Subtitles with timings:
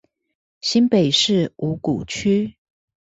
[0.61, 2.57] 新北市五股區